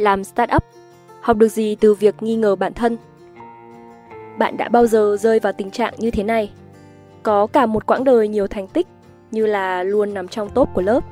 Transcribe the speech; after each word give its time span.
làm 0.00 0.24
startup, 0.24 0.64
học 1.20 1.36
được 1.36 1.48
gì 1.48 1.74
từ 1.74 1.94
việc 1.94 2.22
nghi 2.22 2.36
ngờ 2.36 2.56
bản 2.56 2.74
thân. 2.74 2.96
Bạn 4.38 4.56
đã 4.56 4.68
bao 4.68 4.86
giờ 4.86 5.16
rơi 5.20 5.40
vào 5.40 5.52
tình 5.52 5.70
trạng 5.70 5.94
như 5.98 6.10
thế 6.10 6.22
này? 6.22 6.50
Có 7.22 7.46
cả 7.46 7.66
một 7.66 7.86
quãng 7.86 8.04
đời 8.04 8.28
nhiều 8.28 8.46
thành 8.46 8.66
tích 8.66 8.86
như 9.30 9.46
là 9.46 9.82
luôn 9.82 10.14
nằm 10.14 10.28
trong 10.28 10.50
top 10.50 10.68
của 10.74 10.82
lớp, 10.82 11.04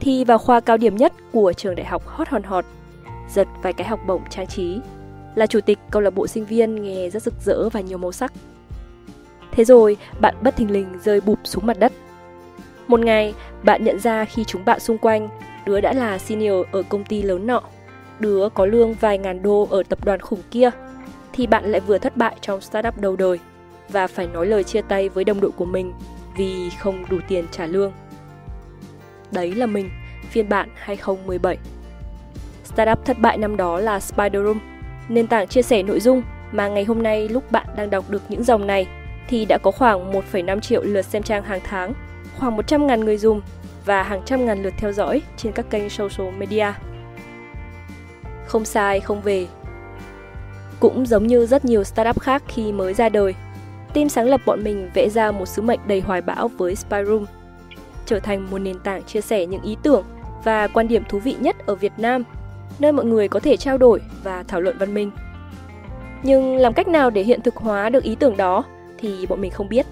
thi 0.00 0.24
vào 0.24 0.38
khoa 0.38 0.60
cao 0.60 0.76
điểm 0.76 0.96
nhất 0.96 1.12
của 1.32 1.52
trường 1.52 1.74
đại 1.74 1.86
học 1.86 2.06
hot 2.06 2.28
hòn 2.28 2.42
hot, 2.42 2.64
giật 3.30 3.48
vài 3.62 3.72
cái 3.72 3.86
học 3.86 4.00
bổng 4.06 4.22
trang 4.30 4.46
trí, 4.46 4.80
là 5.34 5.46
chủ 5.46 5.60
tịch 5.60 5.78
câu 5.90 6.02
lạc 6.02 6.10
bộ 6.10 6.26
sinh 6.26 6.44
viên 6.44 6.82
nghe 6.82 7.10
rất 7.10 7.22
rực 7.22 7.34
rỡ 7.44 7.68
và 7.68 7.80
nhiều 7.80 7.98
màu 7.98 8.12
sắc. 8.12 8.32
Thế 9.52 9.64
rồi, 9.64 9.96
bạn 10.20 10.34
bất 10.42 10.56
thình 10.56 10.70
lình 10.70 10.86
rơi 11.02 11.20
bụp 11.20 11.38
xuống 11.44 11.66
mặt 11.66 11.78
đất. 11.78 11.92
Một 12.86 13.00
ngày, 13.00 13.34
bạn 13.62 13.84
nhận 13.84 14.00
ra 14.00 14.24
khi 14.24 14.44
chúng 14.44 14.64
bạn 14.64 14.80
xung 14.80 14.98
quanh, 14.98 15.28
đứa 15.66 15.80
đã 15.80 15.92
là 15.92 16.18
senior 16.18 16.66
ở 16.72 16.82
công 16.88 17.04
ty 17.04 17.22
lớn 17.22 17.46
nọ, 17.46 17.62
đứa 18.20 18.48
có 18.54 18.66
lương 18.66 18.94
vài 18.94 19.18
ngàn 19.18 19.42
đô 19.42 19.68
ở 19.70 19.82
tập 19.82 20.04
đoàn 20.04 20.20
khủng 20.20 20.42
kia, 20.50 20.70
thì 21.32 21.46
bạn 21.46 21.64
lại 21.64 21.80
vừa 21.80 21.98
thất 21.98 22.16
bại 22.16 22.36
trong 22.40 22.60
startup 22.60 22.98
đầu 22.98 23.16
đời 23.16 23.38
và 23.88 24.06
phải 24.06 24.26
nói 24.26 24.46
lời 24.46 24.64
chia 24.64 24.82
tay 24.82 25.08
với 25.08 25.24
đồng 25.24 25.40
đội 25.40 25.50
của 25.50 25.64
mình 25.64 25.92
vì 26.36 26.70
không 26.70 27.04
đủ 27.10 27.18
tiền 27.28 27.44
trả 27.50 27.66
lương. 27.66 27.92
Đấy 29.30 29.54
là 29.54 29.66
mình, 29.66 29.90
phiên 30.30 30.48
bản 30.48 30.68
2017. 30.74 31.58
Startup 32.64 33.04
thất 33.04 33.18
bại 33.18 33.38
năm 33.38 33.56
đó 33.56 33.80
là 33.80 34.00
Spiderroom, 34.00 34.58
nền 35.08 35.26
tảng 35.26 35.48
chia 35.48 35.62
sẻ 35.62 35.82
nội 35.82 36.00
dung 36.00 36.22
mà 36.52 36.68
ngày 36.68 36.84
hôm 36.84 37.02
nay 37.02 37.28
lúc 37.28 37.52
bạn 37.52 37.66
đang 37.76 37.90
đọc 37.90 38.04
được 38.08 38.22
những 38.28 38.44
dòng 38.44 38.66
này 38.66 38.88
thì 39.28 39.44
đã 39.44 39.58
có 39.58 39.70
khoảng 39.70 40.12
1,5 40.12 40.60
triệu 40.60 40.82
lượt 40.82 41.02
xem 41.02 41.22
trang 41.22 41.42
hàng 41.42 41.60
tháng, 41.64 41.94
khoảng 42.38 42.56
100.000 42.56 43.04
người 43.04 43.16
dùng 43.16 43.40
và 43.84 44.02
hàng 44.02 44.22
trăm 44.24 44.46
ngàn 44.46 44.62
lượt 44.62 44.74
theo 44.76 44.92
dõi 44.92 45.22
trên 45.36 45.52
các 45.52 45.70
kênh 45.70 45.90
social 45.90 46.30
media. 46.30 46.72
Không 48.48 48.64
sai, 48.64 49.00
không 49.00 49.20
về. 49.20 49.46
Cũng 50.80 51.06
giống 51.06 51.26
như 51.26 51.46
rất 51.46 51.64
nhiều 51.64 51.84
startup 51.84 52.20
khác 52.20 52.42
khi 52.48 52.72
mới 52.72 52.94
ra 52.94 53.08
đời, 53.08 53.34
team 53.94 54.08
sáng 54.08 54.26
lập 54.26 54.40
bọn 54.46 54.64
mình 54.64 54.90
vẽ 54.94 55.08
ra 55.08 55.30
một 55.30 55.46
sứ 55.46 55.62
mệnh 55.62 55.80
đầy 55.86 56.00
hoài 56.00 56.20
bão 56.20 56.48
với 56.48 56.74
Spyroom, 56.74 57.24
trở 58.06 58.20
thành 58.20 58.50
một 58.50 58.58
nền 58.58 58.78
tảng 58.78 59.02
chia 59.02 59.20
sẻ 59.20 59.46
những 59.46 59.62
ý 59.62 59.76
tưởng 59.82 60.04
và 60.44 60.68
quan 60.68 60.88
điểm 60.88 61.02
thú 61.08 61.18
vị 61.18 61.36
nhất 61.40 61.56
ở 61.66 61.74
Việt 61.74 61.92
Nam, 61.96 62.22
nơi 62.78 62.92
mọi 62.92 63.04
người 63.04 63.28
có 63.28 63.40
thể 63.40 63.56
trao 63.56 63.78
đổi 63.78 64.00
và 64.22 64.42
thảo 64.48 64.60
luận 64.60 64.76
văn 64.78 64.94
minh. 64.94 65.10
Nhưng 66.22 66.56
làm 66.56 66.72
cách 66.72 66.88
nào 66.88 67.10
để 67.10 67.22
hiện 67.22 67.42
thực 67.42 67.56
hóa 67.56 67.88
được 67.88 68.02
ý 68.02 68.14
tưởng 68.14 68.36
đó 68.36 68.64
thì 68.98 69.26
bọn 69.26 69.40
mình 69.40 69.50
không 69.50 69.68
biết. 69.68 69.86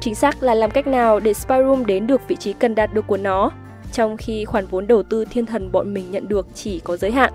Chính 0.00 0.14
xác 0.14 0.42
là 0.42 0.54
làm 0.54 0.70
cách 0.70 0.86
nào 0.86 1.20
để 1.20 1.34
Spyroom 1.34 1.86
đến 1.86 2.06
được 2.06 2.28
vị 2.28 2.36
trí 2.36 2.52
cần 2.52 2.74
đạt 2.74 2.94
được 2.94 3.06
của 3.06 3.16
nó, 3.16 3.50
trong 3.92 4.16
khi 4.16 4.44
khoản 4.44 4.66
vốn 4.66 4.86
đầu 4.86 5.02
tư 5.02 5.24
thiên 5.24 5.46
thần 5.46 5.72
bọn 5.72 5.94
mình 5.94 6.10
nhận 6.10 6.28
được 6.28 6.46
chỉ 6.54 6.80
có 6.80 6.96
giới 6.96 7.10
hạn, 7.10 7.32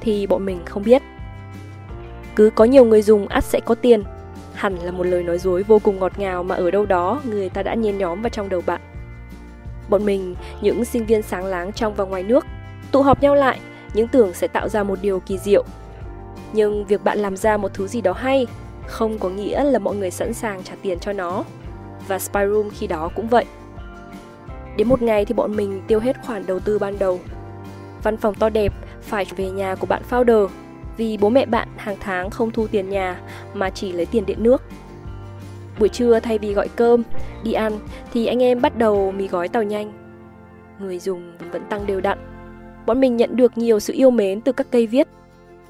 thì 0.00 0.26
bọn 0.26 0.46
mình 0.46 0.60
không 0.64 0.82
biết. 0.82 1.02
Cứ 2.36 2.50
có 2.54 2.64
nhiều 2.64 2.84
người 2.84 3.02
dùng 3.02 3.28
ắt 3.28 3.44
sẽ 3.44 3.60
có 3.64 3.74
tiền, 3.74 4.02
hẳn 4.54 4.76
là 4.82 4.90
một 4.90 5.04
lời 5.06 5.22
nói 5.22 5.38
dối 5.38 5.62
vô 5.62 5.78
cùng 5.78 5.98
ngọt 5.98 6.18
ngào 6.18 6.42
mà 6.42 6.54
ở 6.54 6.70
đâu 6.70 6.86
đó 6.86 7.20
người 7.24 7.48
ta 7.48 7.62
đã 7.62 7.74
nhen 7.74 7.98
nhóm 7.98 8.22
vào 8.22 8.30
trong 8.30 8.48
đầu 8.48 8.62
bạn. 8.66 8.80
Bọn 9.88 10.06
mình, 10.06 10.34
những 10.60 10.84
sinh 10.84 11.06
viên 11.06 11.22
sáng 11.22 11.44
láng 11.44 11.72
trong 11.72 11.94
và 11.94 12.04
ngoài 12.04 12.22
nước, 12.22 12.46
tụ 12.92 13.02
họp 13.02 13.22
nhau 13.22 13.34
lại, 13.34 13.60
những 13.94 14.08
tưởng 14.08 14.34
sẽ 14.34 14.48
tạo 14.48 14.68
ra 14.68 14.82
một 14.82 14.98
điều 15.02 15.20
kỳ 15.20 15.38
diệu. 15.38 15.64
Nhưng 16.52 16.84
việc 16.84 17.04
bạn 17.04 17.18
làm 17.18 17.36
ra 17.36 17.56
một 17.56 17.74
thứ 17.74 17.86
gì 17.86 18.00
đó 18.00 18.12
hay 18.12 18.46
không 18.86 19.18
có 19.18 19.28
nghĩa 19.28 19.64
là 19.64 19.78
mọi 19.78 19.96
người 19.96 20.10
sẵn 20.10 20.34
sàng 20.34 20.62
trả 20.62 20.74
tiền 20.82 20.98
cho 20.98 21.12
nó. 21.12 21.44
Và 22.08 22.18
Spyroom 22.18 22.70
khi 22.70 22.86
đó 22.86 23.10
cũng 23.16 23.28
vậy. 23.28 23.44
Đến 24.76 24.88
một 24.88 25.02
ngày 25.02 25.24
thì 25.24 25.34
bọn 25.34 25.56
mình 25.56 25.82
tiêu 25.86 26.00
hết 26.00 26.16
khoản 26.26 26.46
đầu 26.46 26.60
tư 26.60 26.78
ban 26.78 26.98
đầu. 26.98 27.20
Văn 28.02 28.16
phòng 28.16 28.34
to 28.34 28.48
đẹp 28.48 28.72
phải 29.02 29.24
về 29.36 29.50
nhà 29.50 29.74
của 29.74 29.86
bạn 29.86 30.02
founder 30.10 30.48
vì 30.96 31.16
bố 31.16 31.28
mẹ 31.28 31.46
bạn 31.46 31.68
hàng 31.76 31.96
tháng 32.00 32.30
không 32.30 32.50
thu 32.50 32.66
tiền 32.66 32.88
nhà 32.88 33.20
mà 33.54 33.70
chỉ 33.70 33.92
lấy 33.92 34.06
tiền 34.06 34.26
điện 34.26 34.42
nước. 34.42 34.62
Buổi 35.78 35.88
trưa 35.88 36.20
thay 36.20 36.38
vì 36.38 36.54
gọi 36.54 36.68
cơm, 36.76 37.02
đi 37.42 37.52
ăn 37.52 37.78
thì 38.12 38.26
anh 38.26 38.42
em 38.42 38.60
bắt 38.60 38.78
đầu 38.78 39.12
mì 39.12 39.28
gói 39.28 39.48
tàu 39.48 39.62
nhanh. 39.62 39.92
Người 40.78 40.98
dùng 40.98 41.32
vẫn 41.52 41.62
tăng 41.68 41.86
đều 41.86 42.00
đặn. 42.00 42.18
Bọn 42.86 43.00
mình 43.00 43.16
nhận 43.16 43.36
được 43.36 43.58
nhiều 43.58 43.80
sự 43.80 43.92
yêu 43.92 44.10
mến 44.10 44.40
từ 44.40 44.52
các 44.52 44.66
cây 44.70 44.86
viết. 44.86 45.08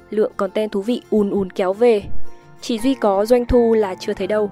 Lượng 0.09 0.31
content 0.37 0.71
thú 0.71 0.81
vị 0.81 1.01
ùn 1.09 1.29
ùn 1.29 1.49
kéo 1.49 1.73
về 1.73 2.03
chỉ 2.61 2.79
duy 2.79 2.93
có 2.93 3.25
doanh 3.25 3.45
thu 3.45 3.73
là 3.73 3.95
chưa 3.95 4.13
thấy 4.13 4.27
đâu. 4.27 4.51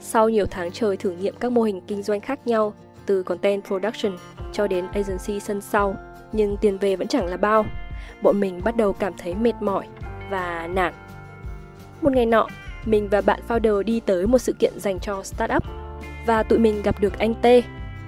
Sau 0.00 0.28
nhiều 0.28 0.46
tháng 0.50 0.72
trời 0.72 0.96
thử 0.96 1.10
nghiệm 1.10 1.34
các 1.40 1.52
mô 1.52 1.62
hình 1.62 1.80
kinh 1.86 2.02
doanh 2.02 2.20
khác 2.20 2.46
nhau, 2.46 2.72
từ 3.10 3.22
content 3.22 3.64
production 3.64 4.16
cho 4.52 4.66
đến 4.66 4.86
agency 4.86 5.40
sân 5.40 5.60
sau, 5.60 5.96
nhưng 6.32 6.56
tiền 6.56 6.78
về 6.78 6.96
vẫn 6.96 7.08
chẳng 7.08 7.26
là 7.26 7.36
bao. 7.36 7.66
Bọn 8.22 8.40
mình 8.40 8.60
bắt 8.64 8.76
đầu 8.76 8.92
cảm 8.92 9.12
thấy 9.18 9.34
mệt 9.34 9.52
mỏi 9.60 9.86
và 10.30 10.66
nản. 10.66 10.92
Một 12.00 12.12
ngày 12.12 12.26
nọ, 12.26 12.46
mình 12.84 13.08
và 13.08 13.20
bạn 13.20 13.40
founder 13.48 13.82
đi 13.82 14.00
tới 14.00 14.26
một 14.26 14.38
sự 14.38 14.52
kiện 14.52 14.80
dành 14.80 15.00
cho 15.00 15.22
startup 15.22 15.62
và 16.26 16.42
tụi 16.42 16.58
mình 16.58 16.82
gặp 16.82 17.00
được 17.00 17.18
anh 17.18 17.34
T, 17.34 17.46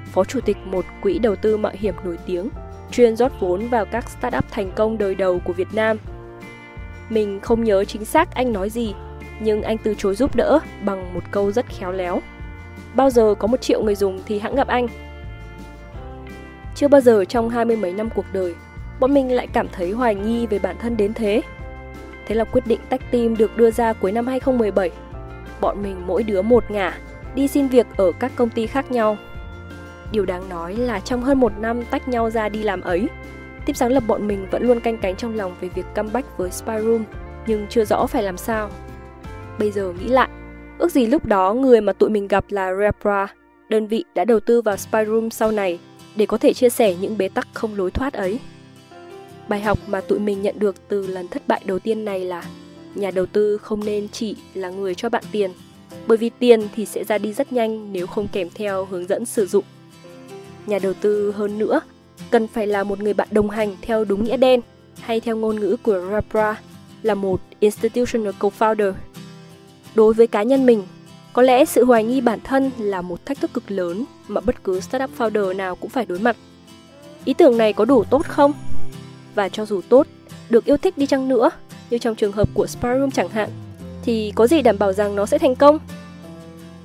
phó 0.06 0.24
chủ 0.24 0.40
tịch 0.40 0.56
một 0.64 0.84
quỹ 1.02 1.18
đầu 1.18 1.36
tư 1.36 1.56
mạo 1.56 1.72
hiểm 1.74 1.94
nổi 2.04 2.18
tiếng, 2.26 2.48
chuyên 2.90 3.16
rót 3.16 3.32
vốn 3.40 3.68
vào 3.68 3.86
các 3.86 4.10
startup 4.10 4.44
thành 4.50 4.70
công 4.76 4.98
đời 4.98 5.14
đầu 5.14 5.38
của 5.44 5.52
Việt 5.52 5.68
Nam 5.74 5.96
mình 7.08 7.40
không 7.40 7.64
nhớ 7.64 7.84
chính 7.84 8.04
xác 8.04 8.34
anh 8.34 8.52
nói 8.52 8.70
gì, 8.70 8.94
nhưng 9.40 9.62
anh 9.62 9.78
từ 9.78 9.94
chối 9.98 10.14
giúp 10.14 10.36
đỡ 10.36 10.58
bằng 10.84 11.14
một 11.14 11.22
câu 11.30 11.52
rất 11.52 11.66
khéo 11.68 11.92
léo. 11.92 12.20
Bao 12.94 13.10
giờ 13.10 13.34
có 13.38 13.46
một 13.46 13.60
triệu 13.60 13.82
người 13.82 13.94
dùng 13.94 14.20
thì 14.26 14.38
hãng 14.38 14.54
gặp 14.54 14.68
anh. 14.68 14.88
Chưa 16.74 16.88
bao 16.88 17.00
giờ 17.00 17.24
trong 17.24 17.48
hai 17.48 17.64
mươi 17.64 17.76
mấy 17.76 17.92
năm 17.92 18.08
cuộc 18.14 18.24
đời, 18.32 18.54
bọn 19.00 19.14
mình 19.14 19.32
lại 19.32 19.46
cảm 19.46 19.68
thấy 19.72 19.90
hoài 19.90 20.14
nghi 20.14 20.46
về 20.46 20.58
bản 20.58 20.76
thân 20.80 20.96
đến 20.96 21.14
thế. 21.14 21.42
Thế 22.26 22.34
là 22.34 22.44
quyết 22.44 22.66
định 22.66 22.80
tách 22.88 23.10
team 23.10 23.36
được 23.36 23.56
đưa 23.56 23.70
ra 23.70 23.92
cuối 23.92 24.12
năm 24.12 24.26
2017. 24.26 24.90
Bọn 25.60 25.82
mình 25.82 26.06
mỗi 26.06 26.22
đứa 26.22 26.42
một 26.42 26.70
ngả, 26.70 26.98
đi 27.34 27.48
xin 27.48 27.68
việc 27.68 27.86
ở 27.96 28.12
các 28.18 28.32
công 28.36 28.48
ty 28.48 28.66
khác 28.66 28.90
nhau. 28.90 29.16
Điều 30.12 30.26
đáng 30.26 30.48
nói 30.48 30.76
là 30.76 31.00
trong 31.00 31.22
hơn 31.22 31.40
một 31.40 31.52
năm 31.58 31.84
tách 31.84 32.08
nhau 32.08 32.30
ra 32.30 32.48
đi 32.48 32.62
làm 32.62 32.80
ấy, 32.80 33.08
tiếp 33.66 33.76
sáng 33.76 33.92
lập 33.92 34.02
bọn 34.06 34.26
mình 34.26 34.46
vẫn 34.50 34.62
luôn 34.62 34.80
canh 34.80 34.98
cánh 34.98 35.16
trong 35.16 35.36
lòng 35.36 35.54
về 35.60 35.68
việc 35.68 35.86
comeback 35.94 36.38
với 36.38 36.50
Spyroom, 36.50 37.04
nhưng 37.46 37.66
chưa 37.68 37.84
rõ 37.84 38.06
phải 38.06 38.22
làm 38.22 38.36
sao. 38.36 38.70
Bây 39.58 39.70
giờ 39.70 39.92
nghĩ 39.92 40.08
lại, 40.08 40.28
ước 40.82 40.92
gì 40.92 41.06
lúc 41.06 41.26
đó 41.26 41.54
người 41.54 41.80
mà 41.80 41.92
tụi 41.92 42.10
mình 42.10 42.28
gặp 42.28 42.44
là 42.48 42.70
Repra, 42.80 43.34
đơn 43.68 43.86
vị 43.86 44.04
đã 44.14 44.24
đầu 44.24 44.40
tư 44.40 44.62
vào 44.62 44.76
Spyroom 44.76 45.30
sau 45.30 45.52
này 45.52 45.78
để 46.16 46.26
có 46.26 46.38
thể 46.38 46.52
chia 46.52 46.68
sẻ 46.68 46.94
những 46.94 47.18
bế 47.18 47.28
tắc 47.28 47.48
không 47.52 47.76
lối 47.76 47.90
thoát 47.90 48.12
ấy. 48.12 48.38
Bài 49.48 49.60
học 49.60 49.78
mà 49.86 50.00
tụi 50.00 50.18
mình 50.18 50.42
nhận 50.42 50.58
được 50.58 50.88
từ 50.88 51.06
lần 51.06 51.28
thất 51.28 51.48
bại 51.48 51.60
đầu 51.64 51.78
tiên 51.78 52.04
này 52.04 52.20
là 52.20 52.44
nhà 52.94 53.10
đầu 53.10 53.26
tư 53.26 53.58
không 53.58 53.84
nên 53.84 54.08
chỉ 54.08 54.36
là 54.54 54.70
người 54.70 54.94
cho 54.94 55.08
bạn 55.08 55.24
tiền, 55.32 55.50
bởi 56.06 56.18
vì 56.18 56.30
tiền 56.38 56.60
thì 56.76 56.86
sẽ 56.86 57.04
ra 57.04 57.18
đi 57.18 57.32
rất 57.32 57.52
nhanh 57.52 57.92
nếu 57.92 58.06
không 58.06 58.28
kèm 58.32 58.48
theo 58.54 58.84
hướng 58.84 59.06
dẫn 59.06 59.26
sử 59.26 59.46
dụng. 59.46 59.64
Nhà 60.66 60.78
đầu 60.82 60.92
tư 60.94 61.32
hơn 61.32 61.58
nữa 61.58 61.80
cần 62.30 62.48
phải 62.48 62.66
là 62.66 62.84
một 62.84 63.00
người 63.00 63.14
bạn 63.14 63.28
đồng 63.30 63.50
hành 63.50 63.76
theo 63.82 64.04
đúng 64.04 64.24
nghĩa 64.24 64.36
đen 64.36 64.60
hay 65.00 65.20
theo 65.20 65.36
ngôn 65.36 65.60
ngữ 65.60 65.76
của 65.82 66.06
Rapra 66.10 66.60
là 67.02 67.14
một 67.14 67.40
institutional 67.60 68.32
co-founder. 68.38 68.92
Đối 69.94 70.14
với 70.14 70.26
cá 70.26 70.42
nhân 70.42 70.66
mình, 70.66 70.82
có 71.32 71.42
lẽ 71.42 71.64
sự 71.64 71.84
hoài 71.84 72.04
nghi 72.04 72.20
bản 72.20 72.38
thân 72.44 72.70
là 72.78 73.02
một 73.02 73.26
thách 73.26 73.40
thức 73.40 73.52
cực 73.54 73.70
lớn 73.70 74.04
mà 74.28 74.40
bất 74.40 74.64
cứ 74.64 74.80
startup 74.80 75.10
founder 75.18 75.56
nào 75.56 75.76
cũng 75.76 75.90
phải 75.90 76.06
đối 76.06 76.18
mặt. 76.18 76.36
Ý 77.24 77.34
tưởng 77.34 77.58
này 77.58 77.72
có 77.72 77.84
đủ 77.84 78.04
tốt 78.04 78.26
không? 78.26 78.52
Và 79.34 79.48
cho 79.48 79.66
dù 79.66 79.80
tốt, 79.88 80.06
được 80.50 80.64
yêu 80.64 80.76
thích 80.76 80.98
đi 80.98 81.06
chăng 81.06 81.28
nữa, 81.28 81.50
như 81.90 81.98
trong 81.98 82.14
trường 82.14 82.32
hợp 82.32 82.48
của 82.54 82.66
Sparroom 82.66 83.10
chẳng 83.10 83.28
hạn, 83.28 83.50
thì 84.04 84.32
có 84.34 84.46
gì 84.46 84.62
đảm 84.62 84.78
bảo 84.78 84.92
rằng 84.92 85.16
nó 85.16 85.26
sẽ 85.26 85.38
thành 85.38 85.56
công? 85.56 85.78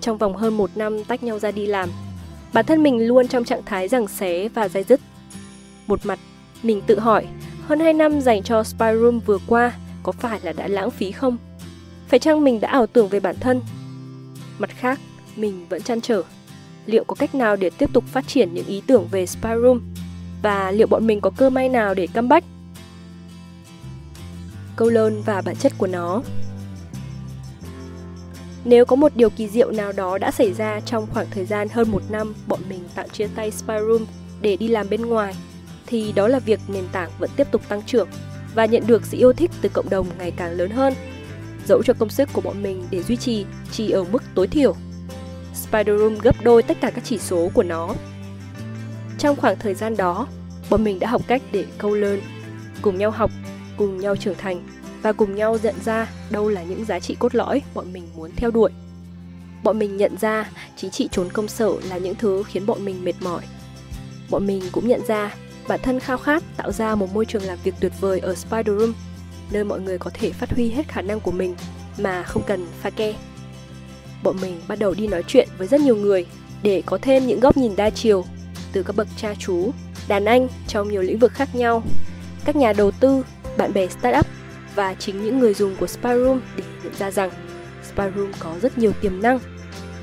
Trong 0.02 0.18
vòng 0.18 0.36
hơn 0.36 0.58
một 0.58 0.70
năm 0.76 1.04
tách 1.04 1.24
nhau 1.24 1.40
ra 1.40 1.52
đi 1.52 1.66
làm, 1.66 1.90
bản 2.54 2.66
thân 2.66 2.84
mình 2.84 3.08
luôn 3.08 3.28
trong 3.28 3.44
trạng 3.44 3.64
thái 3.66 3.88
rằng 3.88 4.08
xé 4.08 4.48
và 4.48 4.70
dai 4.70 4.84
dứt 4.84 5.00
một 5.88 6.06
mặt, 6.06 6.20
mình 6.64 6.82
tự 6.88 7.00
hỏi, 7.00 7.26
hơn 7.68 7.80
2 7.80 7.94
năm 7.94 8.22
dành 8.22 8.44
cho 8.44 8.64
Spyroom 8.64 9.20
vừa 9.20 9.38
qua 9.48 9.72
có 10.04 10.12
phải 10.12 10.40
là 10.44 10.54
đã 10.54 10.68
lãng 10.68 10.92
phí 10.92 11.12
không? 11.12 11.38
Phải 12.08 12.20
chăng 12.20 12.44
mình 12.44 12.60
đã 12.60 12.70
ảo 12.70 12.88
tưởng 12.88 13.08
về 13.08 13.20
bản 13.20 13.36
thân? 13.40 13.62
Mặt 14.60 14.70
khác, 14.70 15.00
mình 15.36 15.66
vẫn 15.70 15.82
chăn 15.82 16.02
trở, 16.02 16.24
liệu 16.86 17.04
có 17.04 17.16
cách 17.16 17.36
nào 17.36 17.56
để 17.56 17.70
tiếp 17.70 17.90
tục 17.94 18.04
phát 18.08 18.28
triển 18.28 18.54
những 18.54 18.66
ý 18.66 18.82
tưởng 18.88 19.08
về 19.12 19.26
Spy 19.26 19.50
Room? 19.64 19.82
Và 20.42 20.72
liệu 20.72 20.88
bọn 20.88 21.08
mình 21.08 21.22
có 21.22 21.30
cơ 21.38 21.50
may 21.50 21.70
nào 21.70 21.94
để 21.94 22.08
comeback? 22.08 22.46
Câu 24.76 24.90
lớn 24.90 25.22
và 25.26 25.42
bản 25.42 25.56
chất 25.56 25.74
của 25.78 25.88
nó 25.88 26.22
nếu 28.70 28.86
có 28.86 28.96
một 28.96 29.12
điều 29.16 29.30
kỳ 29.30 29.48
diệu 29.48 29.72
nào 29.72 29.92
đó 29.92 30.18
đã 30.18 30.32
xảy 30.32 30.54
ra 30.54 30.80
trong 30.80 31.08
khoảng 31.14 31.28
thời 31.32 31.46
gian 31.46 31.68
hơn 31.72 31.92
một 31.92 32.02
năm 32.10 32.34
bọn 32.48 32.60
mình 32.70 32.80
tạm 32.96 33.10
chia 33.10 33.28
tay 33.36 33.52
Spy 33.52 33.74
Room 33.88 34.06
để 34.42 34.56
đi 34.56 34.68
làm 34.68 34.90
bên 34.90 35.02
ngoài 35.02 35.36
thì 35.86 36.12
đó 36.12 36.28
là 36.28 36.40
việc 36.40 36.60
nền 36.68 36.84
tảng 36.92 37.10
vẫn 37.20 37.30
tiếp 37.36 37.48
tục 37.52 37.62
tăng 37.70 37.82
trưởng 37.84 38.08
và 38.56 38.66
nhận 38.66 38.88
được 38.88 39.06
sự 39.06 39.18
yêu 39.18 39.34
thích 39.34 39.52
từ 39.62 39.70
cộng 39.70 39.90
đồng 39.90 40.08
ngày 40.18 40.32
càng 40.32 40.52
lớn 40.52 40.72
hơn. 40.72 40.94
Dẫu 41.68 41.84
cho 41.84 41.94
công 41.94 42.10
sức 42.10 42.30
của 42.34 42.42
bọn 42.42 42.64
mình 42.64 42.88
để 42.92 43.04
duy 43.04 43.16
trì 43.16 43.46
chỉ 43.72 43.92
ở 43.92 44.04
mức 44.04 44.24
tối 44.36 44.48
thiểu. 44.48 44.76
Spider 45.54 46.00
Room 46.00 46.18
gấp 46.20 46.36
đôi 46.44 46.64
tất 46.64 46.78
cả 46.82 46.92
các 46.92 47.04
chỉ 47.06 47.18
số 47.18 47.50
của 47.54 47.64
nó. 47.64 47.96
Trong 49.20 49.36
khoảng 49.36 49.60
thời 49.60 49.74
gian 49.74 49.98
đó, 49.98 50.28
bọn 50.70 50.84
mình 50.84 51.00
đã 51.00 51.10
học 51.10 51.22
cách 51.28 51.42
để 51.52 51.66
câu 51.78 51.96
lớn, 51.96 52.22
cùng 52.82 52.98
nhau 52.98 53.12
học, 53.12 53.32
cùng 53.78 54.00
nhau 54.00 54.16
trưởng 54.16 54.38
thành 54.38 54.68
và 55.02 55.14
cùng 55.14 55.36
nhau 55.36 55.58
nhận 55.64 55.76
ra 55.86 56.10
đâu 56.30 56.50
là 56.50 56.64
những 56.64 56.86
giá 56.86 57.00
trị 57.00 57.16
cốt 57.20 57.36
lõi 57.36 57.62
bọn 57.74 57.94
mình 57.94 58.04
muốn 58.16 58.32
theo 58.36 58.52
đuổi. 58.52 58.72
Bọn 59.64 59.80
mình 59.80 59.98
nhận 59.98 60.18
ra 60.18 60.50
chính 60.76 60.92
trị 60.92 61.10
trốn 61.12 61.30
công 61.34 61.48
sở 61.48 61.72
là 61.90 61.98
những 61.98 62.16
thứ 62.16 62.44
khiến 62.44 62.66
bọn 62.66 62.86
mình 62.86 63.04
mệt 63.04 63.16
mỏi. 63.22 63.42
Bọn 64.30 64.48
mình 64.48 64.64
cũng 64.72 64.88
nhận 64.88 65.02
ra 65.08 65.36
bản 65.68 65.80
thân 65.84 66.00
khao 66.00 66.18
khát 66.18 66.44
tạo 66.58 66.72
ra 66.72 66.96
một 66.96 67.14
môi 67.14 67.26
trường 67.26 67.44
làm 67.44 67.58
việc 67.64 67.74
tuyệt 67.80 67.92
vời 68.00 68.20
ở 68.20 68.36
Spider 68.36 68.80
Room, 68.80 68.94
nơi 69.52 69.64
mọi 69.64 69.80
người 69.80 69.98
có 69.98 70.12
thể 70.14 70.32
phát 70.32 70.50
huy 70.52 70.70
hết 70.70 70.88
khả 70.88 71.02
năng 71.02 71.20
của 71.20 71.32
mình 71.32 71.56
mà 71.98 72.24
không 72.24 72.44
cần 72.48 72.68
pha 72.82 72.90
ke. 72.90 73.14
Bọn 74.24 74.36
mình 74.42 74.62
bắt 74.68 74.80
đầu 74.80 74.94
đi 74.94 75.08
nói 75.08 75.24
chuyện 75.28 75.48
với 75.58 75.68
rất 75.68 75.82
nhiều 75.82 75.96
người 75.96 76.26
để 76.64 76.84
có 76.86 76.98
thêm 77.02 77.28
những 77.28 77.40
góc 77.40 77.58
nhìn 77.58 77.76
đa 77.76 77.90
chiều 77.90 78.26
từ 78.74 78.84
các 78.84 78.96
bậc 78.96 79.08
cha 79.18 79.34
chú, 79.40 79.72
đàn 80.08 80.26
anh 80.26 80.48
trong 80.68 80.90
nhiều 80.90 81.02
lĩnh 81.02 81.20
vực 81.20 81.32
khác 81.34 81.56
nhau, 81.56 81.84
các 82.46 82.56
nhà 82.56 82.74
đầu 82.74 82.92
tư, 82.92 83.24
bạn 83.58 83.74
bè 83.74 83.88
startup 83.88 84.26
và 84.76 84.94
chính 84.94 85.24
những 85.24 85.40
người 85.40 85.54
dùng 85.54 85.76
của 85.76 85.88
Spyroom 85.88 86.42
để 86.58 86.64
nhận 86.84 86.94
ra 86.94 87.12
rằng 87.12 87.30
Spyroom 87.84 88.32
có 88.40 88.56
rất 88.62 88.78
nhiều 88.78 88.92
tiềm 89.02 89.22
năng. 89.22 89.40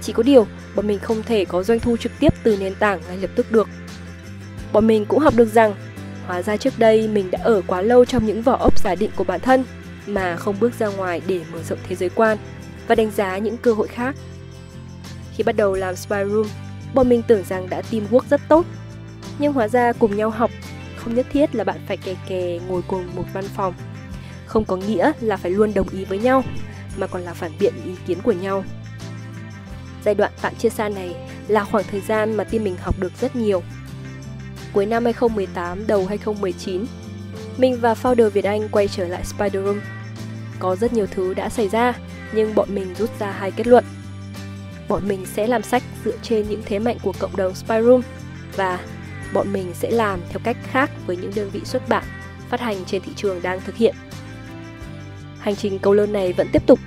Chỉ 0.02 0.12
có 0.12 0.22
điều, 0.22 0.46
bọn 0.76 0.86
mình 0.86 0.98
không 0.98 1.22
thể 1.22 1.44
có 1.44 1.62
doanh 1.62 1.80
thu 1.80 1.96
trực 1.96 2.12
tiếp 2.20 2.34
từ 2.42 2.56
nền 2.56 2.74
tảng 2.74 3.00
ngay 3.08 3.16
lập 3.16 3.30
tức 3.36 3.52
được. 3.52 3.68
Bọn 4.72 4.86
mình 4.86 5.06
cũng 5.06 5.18
học 5.18 5.34
được 5.36 5.52
rằng, 5.52 5.74
hóa 6.26 6.42
ra 6.42 6.56
trước 6.56 6.78
đây 6.78 7.08
mình 7.08 7.30
đã 7.30 7.38
ở 7.42 7.62
quá 7.66 7.80
lâu 7.80 8.04
trong 8.04 8.26
những 8.26 8.42
vỏ 8.42 8.56
ốc 8.56 8.78
giả 8.78 8.94
định 8.94 9.10
của 9.16 9.24
bản 9.24 9.40
thân 9.40 9.64
mà 10.06 10.36
không 10.36 10.56
bước 10.60 10.72
ra 10.78 10.86
ngoài 10.86 11.22
để 11.26 11.40
mở 11.52 11.62
rộng 11.62 11.78
thế 11.88 11.96
giới 11.96 12.08
quan 12.08 12.38
và 12.86 12.94
đánh 12.94 13.10
giá 13.10 13.38
những 13.38 13.56
cơ 13.56 13.72
hội 13.72 13.88
khác. 13.88 14.14
Khi 15.36 15.44
bắt 15.44 15.56
đầu 15.56 15.74
làm 15.74 15.96
spy 15.96 16.16
room, 16.30 16.46
bọn 16.94 17.08
mình 17.08 17.22
tưởng 17.28 17.44
rằng 17.48 17.70
đã 17.70 17.82
team 17.82 18.06
teamwork 18.10 18.28
rất 18.30 18.40
tốt. 18.48 18.66
Nhưng 19.38 19.52
hóa 19.52 19.68
ra 19.68 19.92
cùng 19.92 20.16
nhau 20.16 20.30
học 20.30 20.50
không 20.96 21.14
nhất 21.14 21.26
thiết 21.32 21.54
là 21.54 21.64
bạn 21.64 21.80
phải 21.86 21.96
kè 21.96 22.14
kè 22.28 22.58
ngồi 22.68 22.82
cùng 22.88 23.06
một 23.16 23.24
văn 23.32 23.44
phòng. 23.56 23.74
Không 24.46 24.64
có 24.64 24.76
nghĩa 24.76 25.12
là 25.20 25.36
phải 25.36 25.50
luôn 25.50 25.74
đồng 25.74 25.88
ý 25.88 26.04
với 26.04 26.18
nhau, 26.18 26.44
mà 26.96 27.06
còn 27.06 27.22
là 27.22 27.34
phản 27.34 27.52
biện 27.58 27.74
ý 27.84 27.92
kiến 28.06 28.18
của 28.22 28.32
nhau. 28.32 28.64
Giai 30.04 30.14
đoạn 30.14 30.32
tạm 30.42 30.54
chia 30.54 30.68
xa 30.68 30.88
này 30.88 31.14
là 31.48 31.64
khoảng 31.64 31.84
thời 31.90 32.00
gian 32.00 32.36
mà 32.36 32.44
team 32.44 32.64
mình 32.64 32.76
học 32.80 32.94
được 33.00 33.12
rất 33.20 33.36
nhiều. 33.36 33.62
Cuối 34.74 34.86
năm 34.86 35.04
2018, 35.04 35.86
đầu 35.86 36.06
2019, 36.06 36.84
mình 37.58 37.78
và 37.80 37.94
founder 37.94 38.30
Việt 38.30 38.44
Anh 38.44 38.68
quay 38.68 38.88
trở 38.88 39.08
lại 39.08 39.24
Spider 39.24 39.64
Room. 39.64 39.80
Có 40.58 40.76
rất 40.76 40.92
nhiều 40.92 41.06
thứ 41.10 41.34
đã 41.34 41.48
xảy 41.48 41.68
ra, 41.68 41.94
nhưng 42.32 42.54
bọn 42.54 42.74
mình 42.74 42.94
rút 42.94 43.10
ra 43.18 43.30
hai 43.30 43.50
kết 43.50 43.66
luận. 43.66 43.84
Bọn 44.88 45.08
mình 45.08 45.26
sẽ 45.26 45.46
làm 45.46 45.62
sách 45.62 45.82
dựa 46.04 46.16
trên 46.22 46.48
những 46.48 46.62
thế 46.64 46.78
mạnh 46.78 46.96
của 47.02 47.12
cộng 47.18 47.36
đồng 47.36 47.54
Spider 47.54 47.86
Room 47.86 48.02
và 48.56 48.80
bọn 49.34 49.52
mình 49.52 49.74
sẽ 49.74 49.90
làm 49.90 50.20
theo 50.28 50.38
cách 50.44 50.56
khác 50.62 50.90
với 51.06 51.16
những 51.16 51.32
đơn 51.34 51.50
vị 51.52 51.60
xuất 51.64 51.88
bản 51.88 52.04
phát 52.48 52.60
hành 52.60 52.84
trên 52.84 53.02
thị 53.02 53.12
trường 53.16 53.42
đang 53.42 53.60
thực 53.60 53.76
hiện. 53.76 53.94
Hành 55.38 55.56
trình 55.56 55.78
câu 55.78 55.92
lơn 55.92 56.12
này 56.12 56.32
vẫn 56.32 56.48
tiếp 56.52 56.62
tục 56.66 56.78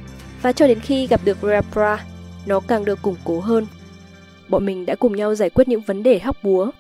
và 0.41 0.51
cho 0.51 0.67
đến 0.67 0.79
khi 0.79 1.07
gặp 1.07 1.21
được 1.23 1.37
Rapra, 1.41 2.05
nó 2.45 2.59
càng 2.59 2.85
được 2.85 3.01
củng 3.01 3.15
cố 3.23 3.39
hơn. 3.39 3.67
Bọn 4.49 4.65
mình 4.65 4.85
đã 4.85 4.95
cùng 4.95 5.15
nhau 5.15 5.35
giải 5.35 5.49
quyết 5.49 5.67
những 5.67 5.81
vấn 5.81 6.03
đề 6.03 6.19
hóc 6.19 6.37
búa. 6.43 6.71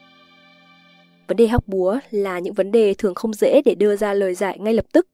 Vấn 1.27 1.37
đề 1.37 1.47
hóc 1.47 1.67
búa 1.67 1.99
là 2.11 2.39
những 2.39 2.53
vấn 2.53 2.71
đề 2.71 2.93
thường 2.93 3.15
không 3.15 3.33
dễ 3.33 3.61
để 3.65 3.75
đưa 3.75 3.95
ra 3.95 4.13
lời 4.13 4.33
giải 4.33 4.59
ngay 4.59 4.73
lập 4.73 4.85
tức 4.91 5.07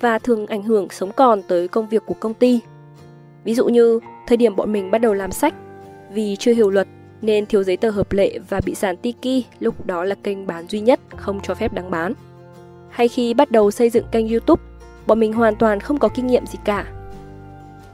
và 0.00 0.18
thường 0.18 0.46
ảnh 0.46 0.62
hưởng 0.62 0.88
sống 0.90 1.12
còn 1.12 1.42
tới 1.42 1.68
công 1.68 1.88
việc 1.88 2.02
của 2.06 2.14
công 2.14 2.34
ty. 2.34 2.60
Ví 3.44 3.54
dụ 3.54 3.66
như 3.66 4.00
thời 4.26 4.36
điểm 4.36 4.56
bọn 4.56 4.72
mình 4.72 4.90
bắt 4.90 4.98
đầu 4.98 5.14
làm 5.14 5.32
sách, 5.32 5.54
vì 6.12 6.36
chưa 6.36 6.52
hiểu 6.52 6.70
luật 6.70 6.88
nên 7.22 7.46
thiếu 7.46 7.62
giấy 7.62 7.76
tờ 7.76 7.90
hợp 7.90 8.12
lệ 8.12 8.38
và 8.48 8.60
bị 8.60 8.74
sàn 8.74 8.96
Tiki 8.96 9.44
lúc 9.60 9.86
đó 9.86 10.04
là 10.04 10.14
kênh 10.14 10.46
bán 10.46 10.68
duy 10.68 10.80
nhất 10.80 11.00
không 11.16 11.40
cho 11.42 11.54
phép 11.54 11.72
đăng 11.72 11.90
bán. 11.90 12.12
Hay 12.90 13.08
khi 13.08 13.34
bắt 13.34 13.50
đầu 13.50 13.70
xây 13.70 13.90
dựng 13.90 14.04
kênh 14.12 14.28
YouTube, 14.28 14.62
bọn 15.06 15.20
mình 15.20 15.32
hoàn 15.32 15.56
toàn 15.56 15.80
không 15.80 15.98
có 15.98 16.08
kinh 16.08 16.26
nghiệm 16.26 16.46
gì 16.46 16.58
cả. 16.64 16.92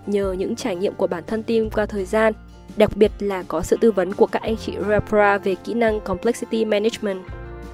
Nhờ 0.06 0.32
những 0.32 0.56
trải 0.56 0.76
nghiệm 0.76 0.94
của 0.94 1.06
bản 1.06 1.24
thân 1.26 1.42
team 1.42 1.70
qua 1.70 1.86
thời 1.86 2.04
gian, 2.04 2.32
đặc 2.76 2.90
biệt 2.96 3.12
là 3.18 3.42
có 3.48 3.62
sự 3.62 3.76
tư 3.80 3.92
vấn 3.92 4.12
của 4.12 4.26
các 4.26 4.42
anh 4.42 4.56
chị 4.56 4.72
Rapra 4.88 5.38
về 5.38 5.54
kỹ 5.54 5.74
năng 5.74 6.00
Complexity 6.00 6.64
Management, 6.64 7.20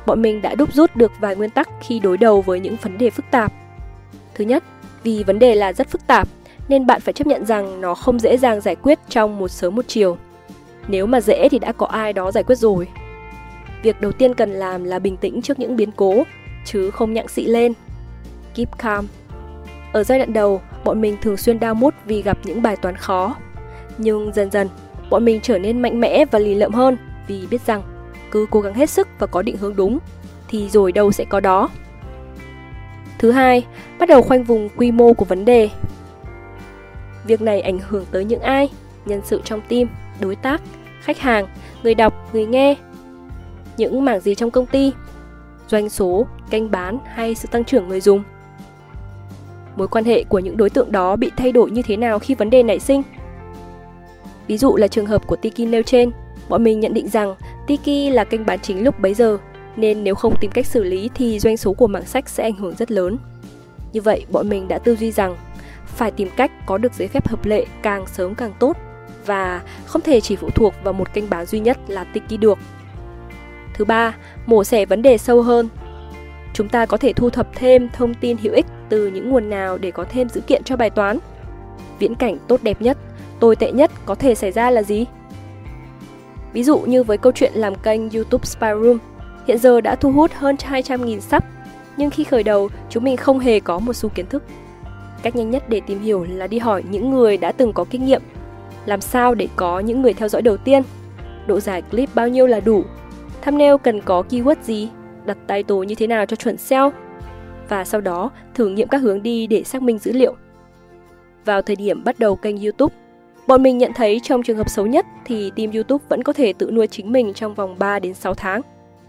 bọn 0.09 0.23
mình 0.23 0.43
đã 0.43 0.55
đúc 0.55 0.75
rút 0.75 0.97
được 0.97 1.13
vài 1.21 1.37
nguyên 1.37 1.51
tắc 1.51 1.69
khi 1.81 1.99
đối 1.99 2.17
đầu 2.17 2.41
với 2.41 2.61
những 2.61 2.77
vấn 2.83 2.99
đề 2.99 3.11
phức 3.11 3.25
tạp. 3.31 3.53
Thứ 4.35 4.45
nhất, 4.45 4.65
vì 5.03 5.25
vấn 5.25 5.39
đề 5.39 5.55
là 5.55 5.73
rất 5.73 5.89
phức 5.89 6.07
tạp, 6.07 6.29
nên 6.69 6.87
bạn 6.87 7.01
phải 7.01 7.15
chấp 7.15 7.27
nhận 7.27 7.47
rằng 7.47 7.81
nó 7.81 7.95
không 7.95 8.19
dễ 8.19 8.37
dàng 8.37 8.61
giải 8.61 8.77
quyết 8.77 8.99
trong 9.09 9.39
một 9.39 9.49
sớm 9.49 9.75
một 9.75 9.85
chiều. 9.89 10.17
Nếu 10.89 11.07
mà 11.07 11.21
dễ 11.21 11.49
thì 11.49 11.59
đã 11.59 11.73
có 11.73 11.87
ai 11.87 12.13
đó 12.13 12.33
giải 12.33 12.45
quyết 12.45 12.59
rồi. 12.59 12.89
Việc 13.83 14.01
đầu 14.01 14.13
tiên 14.13 14.35
cần 14.35 14.51
làm 14.51 14.85
là 14.85 14.99
bình 14.99 15.17
tĩnh 15.17 15.43
trước 15.43 15.59
những 15.59 15.77
biến 15.77 15.91
cố, 15.97 16.23
chứ 16.65 16.91
không 16.91 17.13
nhặng 17.13 17.29
xị 17.29 17.45
lên. 17.45 17.73
Keep 18.55 18.79
calm. 18.79 19.07
Ở 19.93 20.05
giai 20.05 20.19
đoạn 20.19 20.33
đầu, 20.33 20.61
bọn 20.85 21.01
mình 21.01 21.17
thường 21.23 21.37
xuyên 21.37 21.61
đau 21.61 21.75
mút 21.75 21.95
vì 22.05 22.23
gặp 22.23 22.39
những 22.45 22.63
bài 22.63 22.77
toán 22.77 22.97
khó. 22.97 23.37
Nhưng 23.99 24.33
dần 24.35 24.51
dần, 24.51 24.69
bọn 25.11 25.25
mình 25.25 25.41
trở 25.43 25.59
nên 25.59 25.83
mạnh 25.83 26.01
mẽ 26.01 26.25
và 26.31 26.39
lì 26.39 26.55
lợm 26.55 26.73
hơn 26.73 26.97
vì 27.27 27.47
biết 27.51 27.67
rằng 27.67 27.83
cứ 28.31 28.47
cố 28.51 28.61
gắng 28.61 28.75
hết 28.75 28.91
sức 28.91 29.09
và 29.19 29.27
có 29.27 29.43
định 29.43 29.57
hướng 29.57 29.77
đúng 29.77 29.99
thì 30.49 30.69
rồi 30.69 30.93
đâu 30.93 31.13
sẽ 31.13 31.25
có 31.25 31.41
đó. 31.41 31.69
Thứ 33.19 33.31
hai, 33.31 33.67
bắt 33.99 34.09
đầu 34.09 34.23
khoanh 34.23 34.45
vùng 34.45 34.69
quy 34.77 34.93
mô 34.93 35.13
của 35.13 35.25
vấn 35.25 35.45
đề 35.45 35.69
Việc 37.29 37.43
này 37.43 37.61
ảnh 37.61 37.79
hưởng 37.89 38.05
tới 38.11 38.25
những 38.25 38.41
ai? 38.41 38.69
Nhân 39.07 39.21
sự 39.25 39.41
trong 39.45 39.61
team, 39.69 39.89
đối 40.21 40.37
tác, 40.37 40.61
khách 41.01 41.19
hàng, 41.19 41.47
người 41.83 41.95
đọc, 41.95 42.35
người 42.35 42.47
nghe. 42.47 42.75
Những 43.77 44.05
mảng 44.05 44.21
gì 44.21 44.35
trong 44.35 44.51
công 44.51 44.67
ty? 44.67 44.93
Doanh 45.69 45.89
số, 45.89 46.27
kênh 46.51 46.71
bán 46.71 46.99
hay 47.07 47.35
sự 47.35 47.49
tăng 47.51 47.65
trưởng 47.65 47.89
người 47.89 48.01
dùng? 48.01 48.23
Mối 49.77 49.89
quan 49.89 50.05
hệ 50.05 50.25
của 50.25 50.39
những 50.39 50.57
đối 50.57 50.71
tượng 50.71 50.93
đó 50.93 51.17
bị 51.17 51.31
thay 51.37 51.53
đổi 51.53 51.71
như 51.71 51.83
thế 51.83 51.97
nào 51.97 52.19
khi 52.19 52.35
vấn 52.35 52.51
đề 52.51 52.63
nảy 52.63 52.79
sinh? 52.79 53.03
Ví 54.47 54.59
dụ 54.59 54.77
là 54.77 54.89
trường 54.89 55.07
hợp 55.07 55.27
của 55.27 55.37
Tiki 55.37 55.69
nêu 55.69 55.83
trên, 55.83 56.11
bọn 56.49 56.65
mình 56.65 56.81
nhận 56.81 56.95
định 56.95 57.09
rằng 57.09 57.35
Tiki 57.67 58.15
là 58.15 58.25
kênh 58.25 58.47
bán 58.47 58.59
chính 58.61 58.85
lúc 58.85 59.01
bấy 59.01 59.15
giờ, 59.15 59.39
nên 59.77 60.05
nếu 60.05 60.15
không 60.15 60.35
tìm 60.41 60.51
cách 60.51 60.67
xử 60.67 60.85
lý 60.85 61.11
thì 61.15 61.39
doanh 61.39 61.57
số 61.57 61.73
của 61.73 61.87
mảng 61.87 62.07
sách 62.07 62.29
sẽ 62.29 62.43
ảnh 62.43 62.55
hưởng 62.55 62.75
rất 62.75 62.91
lớn. 62.91 63.19
Như 63.93 64.01
vậy, 64.01 64.25
bọn 64.31 64.49
mình 64.49 64.69
đã 64.69 64.79
tư 64.79 64.97
duy 64.97 65.11
rằng 65.11 65.37
phải 65.87 66.11
tìm 66.11 66.29
cách 66.37 66.53
có 66.67 66.79
được 66.79 66.95
giấy 66.95 67.09
phép 67.09 67.29
hợp 67.29 67.47
lệ 67.47 67.67
càng 67.83 68.07
sớm 68.07 68.35
càng 68.35 68.53
tốt 68.59 68.77
và 69.27 69.63
không 69.87 70.03
thể 70.03 70.21
chỉ 70.21 70.37
phụ 70.37 70.51
thuộc 70.51 70.75
vào 70.85 70.95
một 70.95 71.15
kênh 71.15 71.31
bán 71.31 71.47
duy 71.47 71.61
nhất 71.61 71.79
là 71.89 72.05
Tiki 72.05 72.41
được. 72.41 72.59
Thứ 73.75 73.85
ba, 73.85 74.17
mổ 74.47 74.65
xẻ 74.65 74.87
vấn 74.87 75.03
đề 75.03 75.19
sâu 75.19 75.43
hơn. 75.43 75.69
Chúng 76.55 76.69
ta 76.69 76.87
có 76.87 76.97
thể 76.97 77.13
thu 77.13 77.31
thập 77.31 77.49
thêm 77.55 77.89
thông 77.93 78.15
tin 78.15 78.37
hữu 78.37 78.53
ích 78.53 78.67
từ 78.89 79.07
những 79.07 79.31
nguồn 79.31 79.51
nào 79.51 79.79
để 79.79 79.91
có 79.91 80.05
thêm 80.05 80.29
dữ 80.29 80.41
kiện 80.41 80.63
cho 80.65 80.77
bài 80.77 80.91
toán. 80.91 81.19
Viễn 81.99 82.15
cảnh 82.15 82.37
tốt 82.49 82.63
đẹp 82.63 82.83
nhất, 82.83 82.99
tồi 83.41 83.57
tệ 83.57 83.73
nhất 83.73 83.91
có 84.07 84.15
thể 84.15 84.35
xảy 84.35 84.53
ra 84.53 84.71
là 84.71 84.83
gì? 84.83 85.07
Ví 86.53 86.63
dụ 86.63 86.79
như 86.79 87.03
với 87.03 87.19
câu 87.19 87.33
chuyện 87.33 87.53
làm 87.55 87.75
kênh 87.75 88.11
YouTube 88.11 88.45
Spy 88.45 88.67
Room, 88.83 88.99
hiện 89.47 89.59
giờ 89.59 89.81
đã 89.81 89.95
thu 89.95 90.13
hút 90.13 90.31
hơn 90.35 90.57
200.000 90.57 91.21
sub, 91.21 91.43
nhưng 91.97 92.11
khi 92.11 92.25
khởi 92.25 92.43
đầu, 92.43 92.69
chúng 92.91 93.05
mình 93.05 93.17
không 93.17 93.39
hề 93.39 93.61
có 93.61 93.79
một 93.79 93.93
xu 93.93 94.09
kiến 94.09 94.27
thức 94.27 94.43
Cách 95.23 95.37
nhanh 95.37 95.51
nhất 95.51 95.69
để 95.69 95.81
tìm 95.87 96.01
hiểu 96.01 96.27
là 96.31 96.47
đi 96.47 96.59
hỏi 96.59 96.85
những 96.91 97.11
người 97.11 97.37
đã 97.37 97.53
từng 97.53 97.73
có 97.73 97.85
kinh 97.85 98.05
nghiệm. 98.05 98.23
Làm 98.87 99.01
sao 99.01 99.35
để 99.35 99.49
có 99.57 99.81
những 99.81 100.03
người 100.03 100.15
theo 100.15 100.29
dõi 100.29 100.43
đầu 100.43 100.57
tiên? 100.57 100.83
Độ 101.47 101.61
dài 101.61 101.83
clip 101.83 102.09
bao 102.15 102.29
nhiêu 102.29 102.47
là 102.47 102.61
đủ? 102.61 102.85
Thumbnail 103.43 103.75
cần 103.83 104.01
có 104.01 104.23
keyword 104.29 104.63
gì? 104.63 104.89
Đặt 105.27 105.39
title 105.47 105.87
như 105.87 105.95
thế 105.95 106.07
nào 106.07 106.27
cho 106.27 106.37
chuẩn 106.37 106.57
SEO? 106.57 106.93
Và 107.69 107.85
sau 107.85 108.01
đó 108.01 108.31
thử 108.55 108.69
nghiệm 108.69 108.89
các 108.89 108.99
hướng 108.99 109.23
đi 109.23 109.47
để 109.47 109.63
xác 109.65 109.83
minh 109.83 109.99
dữ 109.99 110.13
liệu. 110.13 110.35
Vào 111.45 111.63
thời 111.63 111.77
điểm 111.77 112.05
bắt 112.05 112.19
đầu 112.19 112.37
kênh 112.37 112.63
YouTube, 112.63 112.95
bọn 113.49 113.63
mình 113.63 113.79
nhận 113.79 113.93
thấy 113.95 114.21
trong 114.23 114.43
trường 114.43 114.57
hợp 114.57 114.71
xấu 114.71 114.87
nhất 114.87 115.07
thì 115.25 115.53
team 115.57 115.71
YouTube 115.71 116.05
vẫn 116.09 116.23
có 116.23 116.33
thể 116.33 116.53
tự 116.53 116.71
nuôi 116.71 116.87
chính 116.87 117.13
mình 117.13 117.33
trong 117.35 117.55
vòng 117.55 117.79
3 117.79 117.99
đến 117.99 118.15
6 118.15 118.35
tháng, 118.35 118.61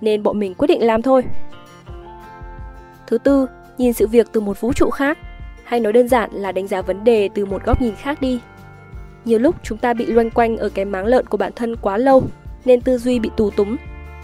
nên 0.01 0.23
bọn 0.23 0.39
mình 0.39 0.53
quyết 0.53 0.67
định 0.67 0.85
làm 0.85 1.01
thôi. 1.01 1.23
Thứ 3.07 3.17
tư, 3.17 3.47
nhìn 3.77 3.93
sự 3.93 4.07
việc 4.07 4.27
từ 4.31 4.41
một 4.41 4.61
vũ 4.61 4.73
trụ 4.73 4.89
khác 4.89 5.17
hay 5.63 5.79
nói 5.79 5.93
đơn 5.93 6.07
giản 6.07 6.29
là 6.33 6.51
đánh 6.51 6.67
giá 6.67 6.81
vấn 6.81 7.03
đề 7.03 7.29
từ 7.33 7.45
một 7.45 7.65
góc 7.65 7.81
nhìn 7.81 7.95
khác 7.95 8.21
đi. 8.21 8.39
Nhiều 9.25 9.39
lúc 9.39 9.55
chúng 9.63 9.77
ta 9.77 9.93
bị 9.93 10.05
loanh 10.05 10.29
quanh 10.29 10.57
ở 10.57 10.69
cái 10.69 10.85
máng 10.85 11.05
lợn 11.05 11.25
của 11.27 11.37
bản 11.37 11.51
thân 11.55 11.75
quá 11.75 11.97
lâu, 11.97 12.23
nên 12.65 12.81
tư 12.81 12.97
duy 12.97 13.19
bị 13.19 13.29
tù 13.37 13.49
túng. 13.49 13.75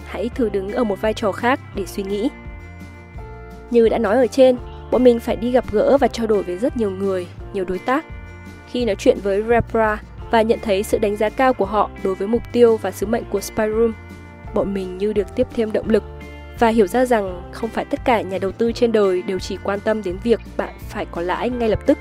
Hãy 0.05 0.29
thử 0.29 0.49
đứng 0.49 0.71
ở 0.71 0.83
một 0.83 1.01
vai 1.01 1.13
trò 1.13 1.31
khác 1.31 1.59
để 1.75 1.85
suy 1.85 2.03
nghĩ. 2.03 2.29
Như 3.71 3.89
đã 3.89 3.97
nói 3.97 4.15
ở 4.15 4.27
trên, 4.27 4.57
bọn 4.91 5.03
mình 5.03 5.19
phải 5.19 5.35
đi 5.35 5.51
gặp 5.51 5.65
gỡ 5.71 5.97
và 5.97 6.07
trao 6.07 6.27
đổi 6.27 6.43
với 6.43 6.57
rất 6.57 6.77
nhiều 6.77 6.91
người, 6.91 7.27
nhiều 7.53 7.65
đối 7.65 7.79
tác. 7.79 8.05
Khi 8.75 8.85
nói 8.85 8.95
chuyện 8.95 9.17
với 9.23 9.43
Repra 9.49 10.01
và 10.31 10.41
nhận 10.41 10.59
thấy 10.61 10.83
sự 10.83 10.97
đánh 10.97 11.15
giá 11.15 11.29
cao 11.29 11.53
của 11.53 11.65
họ 11.65 11.89
đối 12.03 12.15
với 12.15 12.27
mục 12.27 12.41
tiêu 12.51 12.77
và 12.77 12.91
sứ 12.91 13.05
mệnh 13.05 13.23
của 13.29 13.41
Spyroom, 13.41 13.93
bọn 14.53 14.73
mình 14.73 14.97
như 14.97 15.13
được 15.13 15.35
tiếp 15.35 15.47
thêm 15.53 15.71
động 15.71 15.89
lực 15.89 16.03
và 16.59 16.67
hiểu 16.67 16.87
ra 16.87 17.05
rằng 17.05 17.51
không 17.51 17.69
phải 17.69 17.85
tất 17.85 17.99
cả 18.05 18.21
nhà 18.21 18.37
đầu 18.37 18.51
tư 18.51 18.71
trên 18.71 18.91
đời 18.91 19.21
đều 19.21 19.39
chỉ 19.39 19.57
quan 19.63 19.79
tâm 19.79 20.03
đến 20.03 20.17
việc 20.23 20.39
bạn 20.57 20.73
phải 20.89 21.05
có 21.11 21.21
lãi 21.21 21.49
ngay 21.49 21.69
lập 21.69 21.79
tức. 21.85 21.97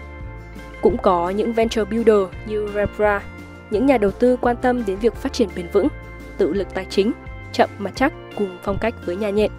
Cũng 0.83 0.97
có 0.99 1.31
những 1.31 1.53
venture 1.53 1.85
builder 1.85 2.29
như 2.47 2.69
Repra, 2.75 3.23
những 3.71 3.87
nhà 3.87 3.99
đầu 3.99 4.11
tư 4.11 4.37
quan 4.37 4.57
tâm 4.57 4.85
đến 4.87 4.99
việc 4.99 5.15
phát 5.15 5.33
triển 5.33 5.49
bền 5.57 5.67
vững, 5.73 5.89
tự 6.39 6.53
lực 6.53 6.75
tài 6.75 6.87
chính, 6.91 7.13
chậm 7.53 7.71
mà 7.79 7.91
chắc 7.95 8.13
cùng 8.37 8.59
phong 8.63 8.79
cách 8.79 8.95
với 9.07 9.17
nhà 9.17 9.31
nhện. 9.31 9.51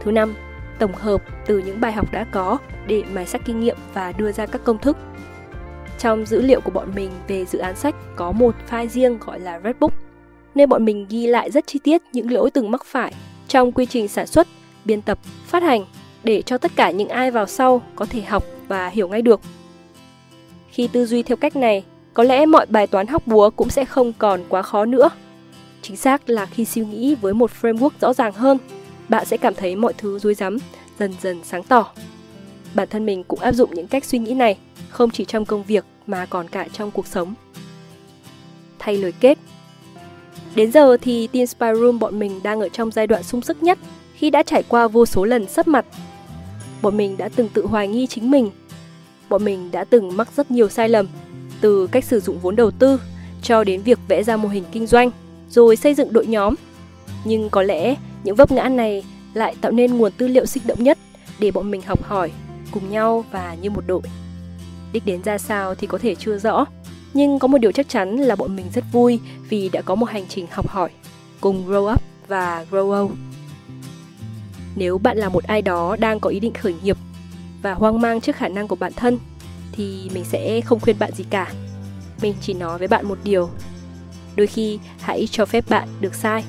Thứ 0.00 0.12
năm, 0.12 0.34
tổng 0.78 0.94
hợp 0.94 1.22
từ 1.46 1.58
những 1.58 1.80
bài 1.80 1.92
học 1.92 2.12
đã 2.12 2.26
có 2.30 2.58
để 2.86 3.02
mài 3.12 3.26
sắc 3.26 3.42
kinh 3.44 3.60
nghiệm 3.60 3.76
và 3.94 4.12
đưa 4.12 4.32
ra 4.32 4.46
các 4.46 4.64
công 4.64 4.78
thức. 4.78 4.96
Trong 6.02 6.26
dữ 6.26 6.40
liệu 6.40 6.60
của 6.60 6.70
bọn 6.70 6.94
mình 6.94 7.10
về 7.28 7.44
dự 7.44 7.58
án 7.58 7.76
sách 7.76 7.94
có 8.16 8.32
một 8.32 8.54
file 8.70 8.88
riêng 8.88 9.18
gọi 9.18 9.40
là 9.40 9.60
Redbook, 9.64 9.92
nên 10.54 10.68
bọn 10.68 10.84
mình 10.84 11.06
ghi 11.08 11.26
lại 11.26 11.50
rất 11.50 11.66
chi 11.66 11.78
tiết 11.84 12.02
những 12.12 12.32
lỗi 12.32 12.50
từng 12.50 12.70
mắc 12.70 12.84
phải 12.84 13.14
trong 13.48 13.72
quy 13.72 13.86
trình 13.86 14.08
sản 14.08 14.26
xuất, 14.26 14.48
biên 14.84 15.02
tập, 15.02 15.18
phát 15.46 15.62
hành 15.62 15.84
để 16.24 16.42
cho 16.42 16.58
tất 16.58 16.72
cả 16.76 16.90
những 16.90 17.08
ai 17.08 17.30
vào 17.30 17.46
sau 17.46 17.82
có 17.96 18.06
thể 18.06 18.20
học 18.22 18.44
và 18.68 18.88
hiểu 18.88 19.08
ngay 19.08 19.22
được. 19.22 19.40
Khi 20.70 20.88
tư 20.92 21.06
duy 21.06 21.22
theo 21.22 21.36
cách 21.36 21.56
này, 21.56 21.84
có 22.14 22.22
lẽ 22.22 22.46
mọi 22.46 22.66
bài 22.66 22.86
toán 22.86 23.06
học 23.06 23.26
búa 23.26 23.50
cũng 23.50 23.70
sẽ 23.70 23.84
không 23.84 24.12
còn 24.18 24.44
quá 24.48 24.62
khó 24.62 24.84
nữa. 24.84 25.10
Chính 25.82 25.96
xác 25.96 26.30
là 26.30 26.46
khi 26.46 26.64
suy 26.64 26.84
nghĩ 26.84 27.14
với 27.14 27.34
một 27.34 27.50
framework 27.60 27.90
rõ 28.00 28.12
ràng 28.12 28.32
hơn, 28.32 28.58
bạn 29.08 29.26
sẽ 29.26 29.36
cảm 29.36 29.54
thấy 29.54 29.76
mọi 29.76 29.92
thứ 29.98 30.18
rối 30.18 30.34
rắm 30.34 30.58
dần 30.98 31.14
dần 31.20 31.40
sáng 31.44 31.62
tỏ. 31.62 31.90
Bản 32.74 32.88
thân 32.90 33.06
mình 33.06 33.24
cũng 33.24 33.40
áp 33.40 33.52
dụng 33.52 33.74
những 33.74 33.88
cách 33.88 34.04
suy 34.04 34.18
nghĩ 34.18 34.34
này, 34.34 34.58
không 34.90 35.10
chỉ 35.10 35.24
trong 35.24 35.44
công 35.44 35.62
việc 35.62 35.84
mà 36.06 36.26
còn 36.26 36.48
cả 36.48 36.68
trong 36.72 36.90
cuộc 36.90 37.06
sống. 37.06 37.34
Thay 38.78 38.96
lời 38.96 39.12
kết 39.20 39.38
Đến 40.54 40.72
giờ 40.72 40.96
thì 40.96 41.26
Teen 41.26 41.46
Spy 41.46 41.66
Room 41.80 41.98
bọn 41.98 42.18
mình 42.18 42.40
đang 42.42 42.60
ở 42.60 42.68
trong 42.68 42.90
giai 42.90 43.06
đoạn 43.06 43.22
sung 43.22 43.42
sức 43.42 43.62
nhất 43.62 43.78
khi 44.14 44.30
đã 44.30 44.42
trải 44.42 44.62
qua 44.68 44.88
vô 44.88 45.06
số 45.06 45.24
lần 45.24 45.46
sấp 45.46 45.68
mặt. 45.68 45.86
Bọn 46.82 46.96
mình 46.96 47.16
đã 47.16 47.28
từng 47.36 47.48
tự 47.48 47.66
hoài 47.66 47.88
nghi 47.88 48.06
chính 48.06 48.30
mình. 48.30 48.50
Bọn 49.28 49.44
mình 49.44 49.70
đã 49.70 49.84
từng 49.84 50.16
mắc 50.16 50.28
rất 50.36 50.50
nhiều 50.50 50.68
sai 50.68 50.88
lầm, 50.88 51.06
từ 51.60 51.86
cách 51.86 52.04
sử 52.04 52.20
dụng 52.20 52.38
vốn 52.38 52.56
đầu 52.56 52.70
tư 52.70 53.00
cho 53.42 53.64
đến 53.64 53.82
việc 53.82 53.98
vẽ 54.08 54.22
ra 54.22 54.36
mô 54.36 54.48
hình 54.48 54.64
kinh 54.72 54.86
doanh, 54.86 55.10
rồi 55.50 55.76
xây 55.76 55.94
dựng 55.94 56.12
đội 56.12 56.26
nhóm. 56.26 56.54
Nhưng 57.24 57.50
có 57.50 57.62
lẽ 57.62 57.96
những 58.24 58.36
vấp 58.36 58.52
ngã 58.52 58.68
này 58.68 59.04
lại 59.34 59.54
tạo 59.60 59.72
nên 59.72 59.96
nguồn 59.96 60.12
tư 60.12 60.28
liệu 60.28 60.46
sinh 60.46 60.62
động 60.66 60.82
nhất 60.82 60.98
để 61.38 61.50
bọn 61.50 61.70
mình 61.70 61.82
học 61.82 62.02
hỏi 62.02 62.32
cùng 62.70 62.90
nhau 62.90 63.24
và 63.32 63.56
như 63.62 63.70
một 63.70 63.84
đội. 63.86 64.02
Đích 64.92 65.06
đến 65.06 65.22
ra 65.22 65.38
sao 65.38 65.74
thì 65.74 65.86
có 65.86 65.98
thể 65.98 66.14
chưa 66.14 66.38
rõ, 66.38 66.66
nhưng 67.14 67.38
có 67.38 67.48
một 67.48 67.58
điều 67.58 67.72
chắc 67.72 67.88
chắn 67.88 68.16
là 68.16 68.36
bọn 68.36 68.56
mình 68.56 68.66
rất 68.74 68.84
vui 68.92 69.20
vì 69.48 69.68
đã 69.68 69.82
có 69.82 69.94
một 69.94 70.10
hành 70.10 70.24
trình 70.28 70.46
học 70.50 70.68
hỏi, 70.68 70.90
cùng 71.40 71.68
grow 71.68 71.92
up 71.94 72.02
và 72.28 72.66
grow 72.70 73.04
old. 73.04 73.12
Nếu 74.76 74.98
bạn 74.98 75.18
là 75.18 75.28
một 75.28 75.44
ai 75.44 75.62
đó 75.62 75.96
đang 75.96 76.20
có 76.20 76.30
ý 76.30 76.40
định 76.40 76.52
khởi 76.52 76.74
nghiệp 76.82 76.96
và 77.62 77.74
hoang 77.74 78.00
mang 78.00 78.20
trước 78.20 78.36
khả 78.36 78.48
năng 78.48 78.68
của 78.68 78.76
bản 78.76 78.92
thân 78.96 79.18
thì 79.72 80.10
mình 80.14 80.24
sẽ 80.24 80.60
không 80.60 80.80
khuyên 80.80 80.98
bạn 80.98 81.12
gì 81.12 81.24
cả. 81.30 81.52
Mình 82.22 82.34
chỉ 82.40 82.54
nói 82.54 82.78
với 82.78 82.88
bạn 82.88 83.06
một 83.06 83.18
điều. 83.24 83.50
Đôi 84.36 84.46
khi 84.46 84.78
hãy 85.00 85.28
cho 85.30 85.46
phép 85.46 85.64
bạn 85.68 85.88
được 86.00 86.14
sai. 86.14 86.44